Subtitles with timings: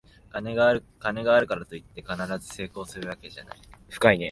[0.31, 0.67] 金が
[1.35, 3.59] あるからといって必ず成功するわけじゃない